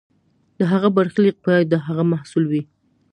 د 0.59 0.61
هغه 0.71 0.89
برخلیک 0.97 1.35
باید 1.45 1.65
د 1.69 1.75
هغه 1.85 2.03
محصول 2.11 2.43
وي. 2.51 2.63